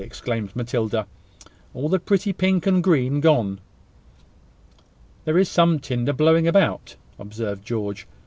[0.03, 1.05] exclaimed Matilda.
[1.75, 3.59] "All the pretty pink and green gone!"
[5.25, 8.07] "There is some tinder blowing about," observed George.